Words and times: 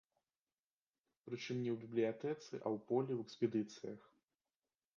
Прычым 1.27 1.57
не 1.65 1.71
ў 1.75 1.75
бібліятэцы, 1.83 2.49
а 2.65 2.67
ў 2.75 2.81
полі, 2.87 3.13
ў 3.19 3.21
экспедыцыях. 3.29 4.01